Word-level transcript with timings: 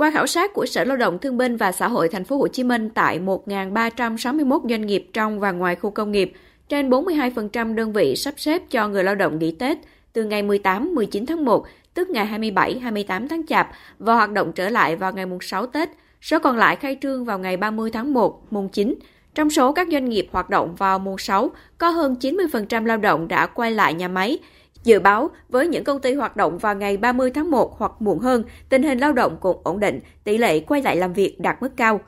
Qua 0.00 0.10
khảo 0.10 0.26
sát 0.26 0.52
của 0.54 0.66
Sở 0.66 0.84
Lao 0.84 0.96
động 0.96 1.18
Thương 1.18 1.36
binh 1.36 1.56
và 1.56 1.72
Xã 1.72 1.88
hội 1.88 2.08
Thành 2.08 2.24
phố 2.24 2.36
Hồ 2.36 2.48
Chí 2.48 2.64
Minh 2.64 2.90
tại 2.90 3.18
1.361 3.18 4.68
doanh 4.70 4.86
nghiệp 4.86 5.06
trong 5.12 5.40
và 5.40 5.52
ngoài 5.52 5.76
khu 5.76 5.90
công 5.90 6.12
nghiệp, 6.12 6.32
trên 6.68 6.90
42% 6.90 7.74
đơn 7.74 7.92
vị 7.92 8.16
sắp 8.16 8.34
xếp 8.36 8.62
cho 8.70 8.88
người 8.88 9.04
lao 9.04 9.14
động 9.14 9.38
nghỉ 9.38 9.50
Tết 9.50 9.78
từ 10.12 10.24
ngày 10.24 10.42
18-19 10.42 11.26
tháng 11.26 11.44
1, 11.44 11.66
tức 11.94 12.10
ngày 12.10 12.26
27-28 12.40 13.28
tháng 13.28 13.46
Chạp 13.46 13.70
và 13.98 14.14
hoạt 14.14 14.32
động 14.32 14.52
trở 14.52 14.68
lại 14.68 14.96
vào 14.96 15.12
ngày 15.12 15.26
mùng 15.26 15.40
6 15.40 15.66
Tết. 15.66 15.88
Số 16.22 16.38
còn 16.38 16.56
lại 16.56 16.76
khai 16.76 16.96
trương 17.02 17.24
vào 17.24 17.38
ngày 17.38 17.56
30 17.56 17.90
tháng 17.90 18.12
1, 18.12 18.42
mùng 18.50 18.68
9. 18.68 18.94
Trong 19.34 19.50
số 19.50 19.72
các 19.72 19.88
doanh 19.92 20.08
nghiệp 20.08 20.28
hoạt 20.32 20.50
động 20.50 20.74
vào 20.74 20.98
mùng 20.98 21.18
6, 21.18 21.50
có 21.78 21.88
hơn 21.88 22.16
90% 22.20 22.84
lao 22.84 22.96
động 22.96 23.28
đã 23.28 23.46
quay 23.46 23.72
lại 23.72 23.94
nhà 23.94 24.08
máy, 24.08 24.38
Dự 24.84 25.00
báo 25.00 25.30
với 25.48 25.68
những 25.68 25.84
công 25.84 26.00
ty 26.00 26.14
hoạt 26.14 26.36
động 26.36 26.58
vào 26.58 26.74
ngày 26.74 26.96
30 26.96 27.30
tháng 27.30 27.50
1 27.50 27.78
hoặc 27.78 27.92
muộn 28.00 28.18
hơn, 28.18 28.44
tình 28.68 28.82
hình 28.82 28.98
lao 28.98 29.12
động 29.12 29.36
cũng 29.40 29.60
ổn 29.64 29.80
định, 29.80 30.00
tỷ 30.24 30.38
lệ 30.38 30.60
quay 30.60 30.82
lại 30.82 30.96
làm 30.96 31.12
việc 31.12 31.40
đạt 31.40 31.62
mức 31.62 31.76
cao. 31.76 32.00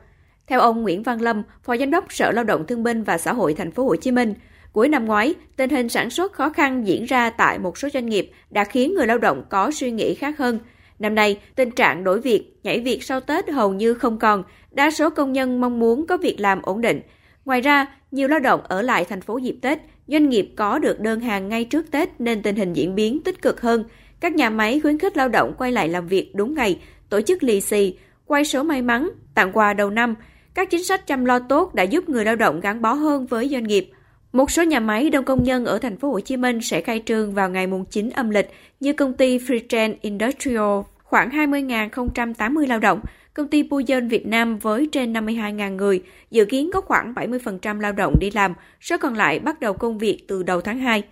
Theo 0.47 0.59
ông 0.59 0.81
Nguyễn 0.81 1.03
Văn 1.03 1.21
Lâm, 1.21 1.43
Phó 1.63 1.77
Giám 1.77 1.91
đốc 1.91 2.13
Sở 2.13 2.31
Lao 2.31 2.43
động 2.43 2.67
Thương 2.67 2.83
binh 2.83 3.03
và 3.03 3.17
Xã 3.17 3.33
hội 3.33 3.53
Thành 3.53 3.71
phố 3.71 3.83
Hồ 3.83 3.95
Chí 3.95 4.11
Minh, 4.11 4.33
cuối 4.73 4.89
năm 4.89 5.05
ngoái, 5.05 5.33
tình 5.57 5.69
hình 5.69 5.89
sản 5.89 6.09
xuất 6.09 6.33
khó 6.33 6.49
khăn 6.49 6.87
diễn 6.87 7.05
ra 7.05 7.29
tại 7.29 7.59
một 7.59 7.77
số 7.77 7.89
doanh 7.93 8.05
nghiệp 8.05 8.31
đã 8.49 8.63
khiến 8.63 8.95
người 8.95 9.07
lao 9.07 9.17
động 9.17 9.43
có 9.49 9.71
suy 9.71 9.91
nghĩ 9.91 10.15
khác 10.15 10.37
hơn. 10.37 10.59
Năm 10.99 11.15
nay, 11.15 11.39
tình 11.55 11.71
trạng 11.71 12.03
đổi 12.03 12.21
việc, 12.21 12.59
nhảy 12.63 12.79
việc 12.79 13.03
sau 13.03 13.19
Tết 13.19 13.49
hầu 13.49 13.73
như 13.73 13.93
không 13.93 14.19
còn, 14.19 14.43
đa 14.71 14.91
số 14.91 15.09
công 15.09 15.33
nhân 15.33 15.61
mong 15.61 15.79
muốn 15.79 16.07
có 16.07 16.17
việc 16.17 16.39
làm 16.39 16.61
ổn 16.61 16.81
định. 16.81 17.01
Ngoài 17.45 17.61
ra, 17.61 17.85
nhiều 18.11 18.27
lao 18.27 18.39
động 18.39 18.61
ở 18.63 18.81
lại 18.81 19.05
thành 19.05 19.21
phố 19.21 19.37
dịp 19.37 19.55
Tết 19.61 19.79
Doanh 20.07 20.29
nghiệp 20.29 20.49
có 20.55 20.79
được 20.79 20.99
đơn 20.99 21.19
hàng 21.19 21.49
ngay 21.49 21.65
trước 21.65 21.91
Tết 21.91 22.09
nên 22.19 22.41
tình 22.41 22.55
hình 22.55 22.73
diễn 22.73 22.95
biến 22.95 23.23
tích 23.23 23.41
cực 23.41 23.61
hơn. 23.61 23.83
Các 24.19 24.35
nhà 24.35 24.49
máy 24.49 24.79
khuyến 24.79 24.97
khích 24.97 25.17
lao 25.17 25.29
động 25.29 25.53
quay 25.57 25.71
lại 25.71 25.89
làm 25.89 26.07
việc 26.07 26.31
đúng 26.35 26.53
ngày, 26.53 26.79
tổ 27.09 27.21
chức 27.21 27.43
lì 27.43 27.61
xì, 27.61 27.97
quay 28.25 28.45
số 28.45 28.63
may 28.63 28.81
mắn, 28.81 29.09
tặng 29.35 29.51
quà 29.53 29.73
đầu 29.73 29.89
năm. 29.89 30.15
Các 30.53 30.69
chính 30.69 30.83
sách 30.83 31.07
chăm 31.07 31.25
lo 31.25 31.39
tốt 31.39 31.75
đã 31.75 31.83
giúp 31.83 32.09
người 32.09 32.25
lao 32.25 32.35
động 32.35 32.59
gắn 32.59 32.81
bó 32.81 32.93
hơn 32.93 33.25
với 33.25 33.49
doanh 33.49 33.63
nghiệp. 33.63 33.91
Một 34.31 34.51
số 34.51 34.63
nhà 34.63 34.79
máy 34.79 35.09
đông 35.09 35.25
công 35.25 35.43
nhân 35.43 35.65
ở 35.65 35.79
thành 35.79 35.97
phố 35.97 36.11
Hồ 36.11 36.19
Chí 36.19 36.37
Minh 36.37 36.61
sẽ 36.61 36.81
khai 36.81 37.03
trương 37.05 37.33
vào 37.33 37.49
ngày 37.49 37.67
mùng 37.67 37.85
9 37.85 38.09
âm 38.09 38.29
lịch 38.29 38.51
như 38.79 38.93
công 38.93 39.13
ty 39.13 39.37
Freetrend 39.37 39.95
Industrial 40.01 40.81
khoảng 41.03 41.29
20.080 41.29 42.67
lao 42.67 42.79
động, 42.79 43.01
công 43.33 43.47
ty 43.47 43.63
Puyen 43.63 44.07
Việt 44.07 44.25
Nam 44.25 44.57
với 44.57 44.89
trên 44.91 45.13
52.000 45.13 45.75
người, 45.75 46.03
dự 46.31 46.45
kiến 46.45 46.69
có 46.73 46.81
khoảng 46.81 47.13
70% 47.13 47.79
lao 47.79 47.91
động 47.91 48.15
đi 48.19 48.31
làm, 48.31 48.53
số 48.81 48.97
còn 48.97 49.13
lại 49.13 49.39
bắt 49.39 49.59
đầu 49.59 49.73
công 49.73 49.97
việc 49.97 50.25
từ 50.27 50.43
đầu 50.43 50.61
tháng 50.61 50.79
2. 50.79 51.03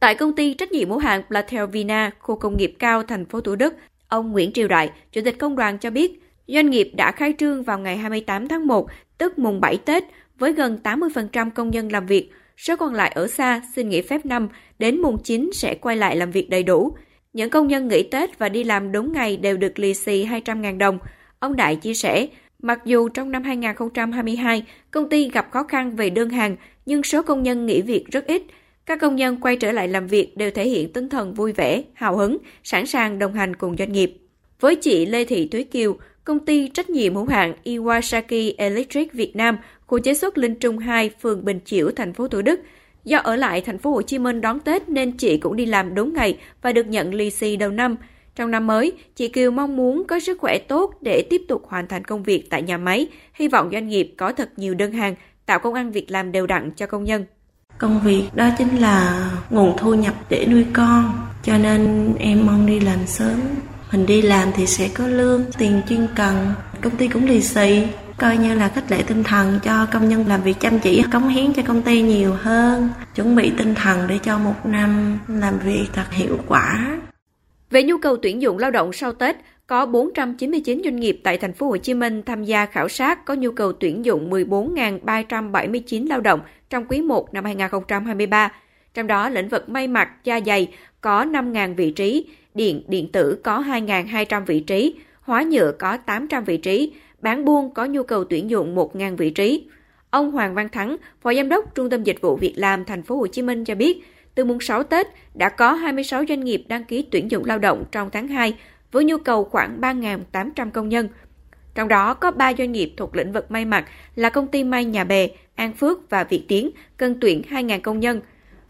Tại 0.00 0.14
công 0.14 0.34
ty 0.34 0.54
trách 0.54 0.72
nhiệm 0.72 0.90
hữu 0.90 0.98
hạn 0.98 1.22
Platel 1.28 1.66
Vina, 1.66 2.10
khu 2.18 2.36
công 2.36 2.56
nghiệp 2.56 2.74
cao 2.78 3.02
thành 3.02 3.24
phố 3.24 3.40
Thủ 3.40 3.56
Đức, 3.56 3.74
ông 4.08 4.32
Nguyễn 4.32 4.52
Triều 4.52 4.68
Đại, 4.68 4.90
Chủ 5.12 5.20
tịch 5.24 5.38
Công 5.38 5.56
đoàn 5.56 5.78
cho 5.78 5.90
biết, 5.90 6.22
doanh 6.46 6.70
nghiệp 6.70 6.90
đã 6.96 7.12
khai 7.12 7.34
trương 7.38 7.62
vào 7.62 7.78
ngày 7.78 7.96
28 7.96 8.48
tháng 8.48 8.66
1, 8.66 8.86
tức 9.18 9.38
mùng 9.38 9.60
7 9.60 9.76
Tết, 9.76 10.04
với 10.38 10.52
gần 10.52 10.78
80% 10.84 11.50
công 11.50 11.70
nhân 11.70 11.92
làm 11.92 12.06
việc, 12.06 12.30
số 12.56 12.76
còn 12.76 12.94
lại 12.94 13.12
ở 13.14 13.26
xa 13.26 13.62
xin 13.74 13.88
nghỉ 13.88 14.02
phép 14.02 14.26
năm, 14.26 14.48
đến 14.78 15.02
mùng 15.02 15.22
9 15.22 15.50
sẽ 15.52 15.74
quay 15.74 15.96
lại 15.96 16.16
làm 16.16 16.30
việc 16.30 16.50
đầy 16.50 16.62
đủ. 16.62 16.96
Những 17.32 17.50
công 17.50 17.68
nhân 17.68 17.88
nghỉ 17.88 18.02
Tết 18.02 18.38
và 18.38 18.48
đi 18.48 18.64
làm 18.64 18.92
đúng 18.92 19.12
ngày 19.12 19.36
đều 19.36 19.56
được 19.56 19.78
lì 19.78 19.94
xì 19.94 20.24
200.000 20.24 20.78
đồng. 20.78 20.98
Ông 21.42 21.56
Đại 21.56 21.76
chia 21.76 21.94
sẻ, 21.94 22.26
mặc 22.62 22.80
dù 22.84 23.08
trong 23.08 23.30
năm 23.30 23.42
2022, 23.42 24.64
công 24.90 25.08
ty 25.08 25.30
gặp 25.30 25.48
khó 25.50 25.62
khăn 25.62 25.96
về 25.96 26.10
đơn 26.10 26.30
hàng, 26.30 26.56
nhưng 26.86 27.02
số 27.02 27.22
công 27.22 27.42
nhân 27.42 27.66
nghỉ 27.66 27.82
việc 27.82 28.04
rất 28.10 28.26
ít. 28.26 28.42
Các 28.86 29.00
công 29.00 29.16
nhân 29.16 29.40
quay 29.40 29.56
trở 29.56 29.72
lại 29.72 29.88
làm 29.88 30.06
việc 30.06 30.36
đều 30.36 30.50
thể 30.50 30.68
hiện 30.68 30.92
tinh 30.92 31.08
thần 31.08 31.34
vui 31.34 31.52
vẻ, 31.52 31.82
hào 31.94 32.16
hứng, 32.16 32.38
sẵn 32.64 32.86
sàng 32.86 33.18
đồng 33.18 33.34
hành 33.34 33.56
cùng 33.56 33.76
doanh 33.76 33.92
nghiệp. 33.92 34.18
Với 34.60 34.76
chị 34.76 35.06
Lê 35.06 35.24
Thị 35.24 35.48
Thúy 35.48 35.64
Kiều, 35.64 35.96
công 36.24 36.38
ty 36.38 36.68
trách 36.68 36.90
nhiệm 36.90 37.14
hữu 37.14 37.26
hạn 37.26 37.54
Iwasaki 37.64 38.54
Electric 38.56 39.12
Việt 39.12 39.36
Nam, 39.36 39.58
khu 39.86 39.98
chế 39.98 40.14
xuất 40.14 40.38
Linh 40.38 40.54
Trung 40.54 40.78
2, 40.78 41.10
phường 41.20 41.44
Bình 41.44 41.60
Chiểu, 41.64 41.90
thành 41.96 42.12
phố 42.12 42.28
Thủ 42.28 42.42
Đức, 42.42 42.60
Do 43.04 43.18
ở 43.18 43.36
lại 43.36 43.60
thành 43.60 43.78
phố 43.78 43.90
Hồ 43.90 44.02
Chí 44.02 44.18
Minh 44.18 44.40
đón 44.40 44.60
Tết 44.60 44.88
nên 44.88 45.12
chị 45.12 45.36
cũng 45.36 45.56
đi 45.56 45.66
làm 45.66 45.94
đúng 45.94 46.14
ngày 46.14 46.38
và 46.62 46.72
được 46.72 46.86
nhận 46.86 47.14
lì 47.14 47.30
xì 47.30 47.56
đầu 47.56 47.70
năm. 47.70 47.96
Trong 48.36 48.50
năm 48.50 48.66
mới, 48.66 48.92
chị 49.16 49.28
Kiều 49.28 49.50
mong 49.50 49.76
muốn 49.76 50.04
có 50.08 50.20
sức 50.20 50.38
khỏe 50.40 50.58
tốt 50.68 50.94
để 51.00 51.26
tiếp 51.30 51.42
tục 51.48 51.62
hoàn 51.68 51.88
thành 51.88 52.04
công 52.04 52.22
việc 52.22 52.50
tại 52.50 52.62
nhà 52.62 52.78
máy, 52.78 53.06
hy 53.34 53.48
vọng 53.48 53.68
doanh 53.72 53.88
nghiệp 53.88 54.14
có 54.18 54.32
thật 54.32 54.50
nhiều 54.56 54.74
đơn 54.74 54.92
hàng, 54.92 55.14
tạo 55.46 55.58
công 55.58 55.74
ăn 55.74 55.92
việc 55.92 56.10
làm 56.10 56.32
đều 56.32 56.46
đặn 56.46 56.70
cho 56.76 56.86
công 56.86 57.04
nhân. 57.04 57.24
Công 57.78 58.00
việc 58.04 58.24
đó 58.34 58.48
chính 58.58 58.76
là 58.76 59.30
nguồn 59.50 59.76
thu 59.78 59.94
nhập 59.94 60.14
để 60.28 60.46
nuôi 60.50 60.66
con, 60.72 61.12
cho 61.42 61.58
nên 61.58 62.12
em 62.18 62.46
mong 62.46 62.66
đi 62.66 62.80
làm 62.80 62.98
sớm. 63.06 63.40
Mình 63.92 64.06
đi 64.06 64.22
làm 64.22 64.48
thì 64.54 64.66
sẽ 64.66 64.88
có 64.94 65.06
lương, 65.06 65.44
tiền 65.58 65.80
chuyên 65.88 66.06
cần, 66.14 66.52
công 66.80 66.96
ty 66.96 67.08
cũng 67.08 67.26
lì 67.26 67.42
xì, 67.42 67.86
coi 68.18 68.36
như 68.36 68.54
là 68.54 68.68
khích 68.68 68.90
lệ 68.90 69.02
tinh 69.06 69.24
thần 69.24 69.60
cho 69.62 69.86
công 69.92 70.08
nhân 70.08 70.26
làm 70.26 70.42
việc 70.42 70.60
chăm 70.60 70.78
chỉ 70.78 71.02
cống 71.12 71.28
hiến 71.28 71.52
cho 71.52 71.62
công 71.66 71.82
ty 71.82 72.02
nhiều 72.02 72.34
hơn 72.34 72.88
chuẩn 73.14 73.36
bị 73.36 73.52
tinh 73.58 73.74
thần 73.74 74.08
để 74.08 74.18
cho 74.18 74.38
một 74.38 74.66
năm 74.66 75.18
làm 75.28 75.58
việc 75.58 75.86
thật 75.92 76.12
hiệu 76.12 76.38
quả 76.46 76.98
về 77.72 77.82
nhu 77.82 77.98
cầu 77.98 78.16
tuyển 78.16 78.42
dụng 78.42 78.58
lao 78.58 78.70
động 78.70 78.92
sau 78.92 79.12
Tết, 79.12 79.36
có 79.66 79.86
499 79.86 80.80
doanh 80.84 80.96
nghiệp 80.96 81.20
tại 81.22 81.38
thành 81.38 81.52
phố 81.52 81.66
Hồ 81.66 81.76
Chí 81.76 81.94
Minh 81.94 82.22
tham 82.22 82.44
gia 82.44 82.66
khảo 82.66 82.88
sát 82.88 83.24
có 83.24 83.34
nhu 83.34 83.50
cầu 83.50 83.72
tuyển 83.72 84.04
dụng 84.04 84.30
14.379 84.30 86.08
lao 86.08 86.20
động 86.20 86.40
trong 86.70 86.84
quý 86.88 87.00
1 87.00 87.34
năm 87.34 87.44
2023. 87.44 88.52
Trong 88.94 89.06
đó, 89.06 89.28
lĩnh 89.28 89.48
vực 89.48 89.68
may 89.68 89.88
mặc, 89.88 90.08
da 90.24 90.40
dày 90.46 90.68
có 91.00 91.24
5.000 91.24 91.74
vị 91.74 91.90
trí, 91.90 92.26
điện, 92.54 92.82
điện 92.88 93.12
tử 93.12 93.38
có 93.44 93.58
2.200 93.60 94.44
vị 94.44 94.60
trí, 94.60 94.94
hóa 95.20 95.42
nhựa 95.42 95.72
có 95.78 95.96
800 95.96 96.44
vị 96.44 96.56
trí, 96.56 96.92
bán 97.20 97.44
buôn 97.44 97.74
có 97.74 97.84
nhu 97.84 98.02
cầu 98.02 98.24
tuyển 98.24 98.50
dụng 98.50 98.76
1.000 98.76 99.16
vị 99.16 99.30
trí. 99.30 99.66
Ông 100.10 100.30
Hoàng 100.30 100.54
Văn 100.54 100.68
Thắng, 100.68 100.96
Phó 101.22 101.34
Giám 101.34 101.48
đốc 101.48 101.74
Trung 101.74 101.90
tâm 101.90 102.02
Dịch 102.02 102.20
vụ 102.20 102.36
Việc 102.36 102.54
làm 102.56 102.84
Thành 102.84 103.02
phố 103.02 103.16
Hồ 103.16 103.26
Chí 103.26 103.42
Minh 103.42 103.64
cho 103.64 103.74
biết, 103.74 104.04
từ 104.34 104.44
mùng 104.44 104.60
6 104.60 104.82
Tết 104.82 105.06
đã 105.34 105.48
có 105.48 105.72
26 105.72 106.24
doanh 106.28 106.44
nghiệp 106.44 106.64
đăng 106.68 106.84
ký 106.84 107.06
tuyển 107.10 107.30
dụng 107.30 107.44
lao 107.44 107.58
động 107.58 107.84
trong 107.92 108.10
tháng 108.10 108.28
2 108.28 108.54
với 108.92 109.04
nhu 109.04 109.18
cầu 109.18 109.44
khoảng 109.44 109.80
3.800 109.80 110.70
công 110.70 110.88
nhân. 110.88 111.08
Trong 111.74 111.88
đó 111.88 112.14
có 112.14 112.30
3 112.30 112.52
doanh 112.58 112.72
nghiệp 112.72 112.92
thuộc 112.96 113.16
lĩnh 113.16 113.32
vực 113.32 113.50
may 113.50 113.64
mặc 113.64 113.84
là 114.16 114.30
công 114.30 114.46
ty 114.46 114.64
may 114.64 114.84
Nhà 114.84 115.04
Bè, 115.04 115.28
An 115.54 115.72
Phước 115.72 116.10
và 116.10 116.24
Việt 116.24 116.44
Tiến 116.48 116.70
cần 116.96 117.16
tuyển 117.20 117.42
2.000 117.50 117.80
công 117.80 118.00
nhân. 118.00 118.20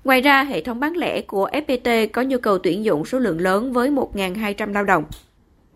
Ngoài 0.04 0.20
ra, 0.20 0.44
hệ 0.44 0.60
thống 0.60 0.80
bán 0.80 0.96
lẻ 0.96 1.20
của 1.20 1.48
FPT 1.48 2.08
có 2.12 2.22
nhu 2.22 2.38
cầu 2.38 2.58
tuyển 2.58 2.84
dụng 2.84 3.04
số 3.04 3.18
lượng 3.18 3.40
lớn 3.40 3.72
với 3.72 3.90
1.200 3.90 4.72
lao 4.72 4.84
động. 4.84 5.04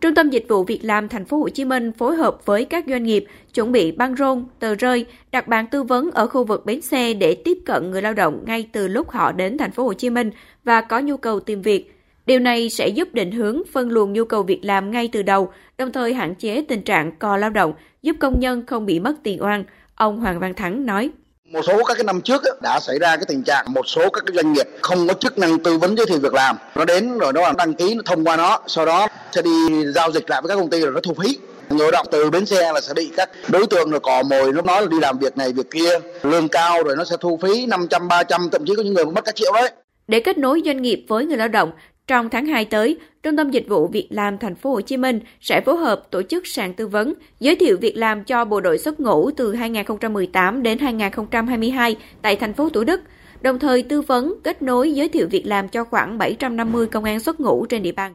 Trung 0.06 0.14
tâm 0.14 0.30
Dịch 0.30 0.44
vụ 0.48 0.64
Việc 0.64 0.84
làm 0.84 1.08
Thành 1.08 1.24
phố 1.24 1.38
Hồ 1.38 1.48
Chí 1.48 1.64
Minh 1.64 1.92
phối 1.92 2.16
hợp 2.16 2.46
với 2.46 2.64
các 2.64 2.84
doanh 2.88 3.02
nghiệp 3.02 3.24
chuẩn 3.54 3.72
bị 3.72 3.92
băng 3.92 4.16
rôn, 4.16 4.44
tờ 4.58 4.74
rơi, 4.74 5.06
đặt 5.32 5.48
bàn 5.48 5.66
tư 5.70 5.82
vấn 5.82 6.10
ở 6.10 6.26
khu 6.26 6.44
vực 6.44 6.66
bến 6.66 6.80
xe 6.80 7.14
để 7.14 7.34
tiếp 7.44 7.58
cận 7.64 7.90
người 7.90 8.02
lao 8.02 8.14
động 8.14 8.44
ngay 8.46 8.68
từ 8.72 8.88
lúc 8.88 9.10
họ 9.10 9.32
đến 9.32 9.58
Thành 9.58 9.70
phố 9.70 9.84
Hồ 9.84 9.92
Chí 9.92 10.10
Minh 10.10 10.30
và 10.64 10.80
có 10.80 10.98
nhu 10.98 11.16
cầu 11.16 11.40
tìm 11.40 11.62
việc. 11.62 11.94
Điều 12.26 12.38
này 12.38 12.70
sẽ 12.70 12.88
giúp 12.88 13.08
định 13.14 13.32
hướng 13.32 13.62
phân 13.72 13.90
luồng 13.90 14.12
nhu 14.12 14.24
cầu 14.24 14.42
việc 14.42 14.60
làm 14.62 14.90
ngay 14.90 15.08
từ 15.12 15.22
đầu, 15.22 15.52
đồng 15.78 15.92
thời 15.92 16.14
hạn 16.14 16.34
chế 16.34 16.64
tình 16.68 16.82
trạng 16.82 17.12
co 17.18 17.36
lao 17.36 17.50
động, 17.50 17.72
giúp 18.02 18.16
công 18.20 18.40
nhân 18.40 18.66
không 18.66 18.86
bị 18.86 19.00
mất 19.00 19.14
tiền 19.22 19.42
oan, 19.42 19.64
ông 19.94 20.16
Hoàng 20.16 20.40
Văn 20.40 20.54
Thắng 20.54 20.86
nói. 20.86 21.10
Một 21.52 21.60
số 21.66 21.84
các 21.84 21.94
cái 21.94 22.04
năm 22.04 22.20
trước 22.20 22.42
đã 22.62 22.80
xảy 22.80 22.98
ra 22.98 23.16
cái 23.16 23.24
tình 23.28 23.42
trạng 23.42 23.64
một 23.68 23.88
số 23.88 24.10
các 24.10 24.24
cái 24.26 24.36
doanh 24.36 24.52
nghiệp 24.52 24.66
không 24.82 25.08
có 25.08 25.14
chức 25.14 25.38
năng 25.38 25.58
tư 25.58 25.78
vấn 25.78 25.96
giới 25.96 26.06
thiệu 26.06 26.18
việc 26.18 26.34
làm. 26.34 26.56
Nó 26.74 26.84
đến 26.84 27.18
rồi 27.18 27.32
nó 27.32 27.52
đăng 27.58 27.74
ký 27.74 27.94
nó 27.94 28.02
thông 28.06 28.24
qua 28.24 28.36
nó, 28.36 28.60
sau 28.66 28.86
đó 28.86 29.08
sẽ 29.32 29.42
đi 29.42 29.50
giao 29.94 30.12
dịch 30.12 30.30
lại 30.30 30.42
với 30.42 30.48
các 30.48 30.54
công 30.54 30.70
ty 30.70 30.80
rồi 30.80 30.92
nó 30.92 31.00
thu 31.00 31.14
phí. 31.22 31.38
Người 31.70 31.90
động 31.92 32.06
từ 32.10 32.30
bến 32.30 32.46
xe 32.46 32.72
là 32.72 32.80
sẽ 32.80 32.94
bị 32.94 33.10
các 33.16 33.30
đối 33.48 33.66
tượng 33.66 33.90
rồi 33.90 34.00
cò 34.00 34.22
mồi 34.22 34.52
nó 34.52 34.62
nói 34.62 34.82
là 34.82 34.88
đi 34.90 34.96
làm 35.00 35.18
việc 35.18 35.36
này 35.36 35.52
việc 35.52 35.70
kia, 35.70 35.90
lương 36.22 36.48
cao 36.48 36.82
rồi 36.82 36.96
nó 36.96 37.04
sẽ 37.04 37.16
thu 37.20 37.38
phí 37.42 37.66
500 37.66 38.08
300 38.08 38.48
thậm 38.52 38.64
chí 38.66 38.74
có 38.76 38.82
những 38.82 38.94
người 38.94 39.04
mất 39.04 39.24
cả 39.24 39.32
triệu 39.34 39.52
đấy. 39.52 39.70
Để 40.08 40.20
kết 40.20 40.38
nối 40.38 40.62
doanh 40.64 40.82
nghiệp 40.82 41.04
với 41.08 41.26
người 41.26 41.36
lao 41.36 41.48
động, 41.48 41.70
trong 42.06 42.28
tháng 42.30 42.46
2 42.46 42.64
tới, 42.64 42.98
Trung 43.22 43.36
tâm 43.36 43.50
Dịch 43.50 43.68
vụ 43.68 43.86
Việc 43.86 44.08
làm 44.10 44.38
Thành 44.38 44.54
phố 44.54 44.70
Hồ 44.70 44.80
Chí 44.80 44.96
Minh 44.96 45.20
sẽ 45.40 45.60
phối 45.60 45.76
hợp 45.76 46.10
tổ 46.10 46.22
chức 46.22 46.46
sàn 46.46 46.74
tư 46.74 46.86
vấn, 46.86 47.14
giới 47.40 47.56
thiệu 47.56 47.76
việc 47.80 47.96
làm 47.96 48.24
cho 48.24 48.44
bộ 48.44 48.60
đội 48.60 48.78
xuất 48.78 49.00
ngũ 49.00 49.30
từ 49.30 49.54
2018 49.54 50.62
đến 50.62 50.78
2022 50.78 51.96
tại 52.22 52.36
thành 52.36 52.54
phố 52.54 52.68
Thủ 52.68 52.84
Đức, 52.84 53.00
đồng 53.40 53.58
thời 53.58 53.82
tư 53.82 54.00
vấn, 54.00 54.34
kết 54.44 54.62
nối 54.62 54.92
giới 54.92 55.08
thiệu 55.08 55.28
việc 55.30 55.46
làm 55.46 55.68
cho 55.68 55.84
khoảng 55.84 56.18
750 56.18 56.86
công 56.86 57.04
an 57.04 57.20
xuất 57.20 57.40
ngũ 57.40 57.66
trên 57.66 57.82
địa 57.82 57.92
bàn. 57.92 58.14